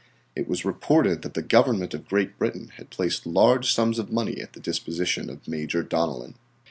[0.35, 4.37] It was reported that the Government of Great Britain had placed large sums of money
[4.41, 6.33] at the disposition of Major Donellan.